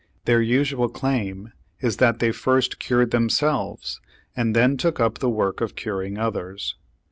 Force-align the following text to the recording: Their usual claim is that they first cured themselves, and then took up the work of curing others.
Their 0.25 0.41
usual 0.41 0.89
claim 0.89 1.51
is 1.79 1.97
that 1.97 2.17
they 2.17 2.31
first 2.31 2.79
cured 2.79 3.11
themselves, 3.11 4.01
and 4.35 4.55
then 4.55 4.75
took 4.75 4.99
up 4.99 5.19
the 5.19 5.29
work 5.29 5.61
of 5.61 5.75
curing 5.75 6.17
others. 6.17 6.73